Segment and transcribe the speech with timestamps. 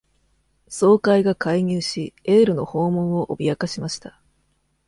[0.67, 4.19] 総会が介入し、エールの「訪問」を脅かしました。